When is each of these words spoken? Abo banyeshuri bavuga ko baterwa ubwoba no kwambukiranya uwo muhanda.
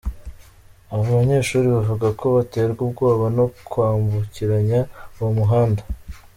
Abo 0.91 1.03
banyeshuri 1.19 1.67
bavuga 1.75 2.07
ko 2.19 2.25
baterwa 2.35 2.81
ubwoba 2.87 3.25
no 3.37 3.45
kwambukiranya 3.67 4.79
uwo 5.17 5.31
muhanda. 5.39 5.81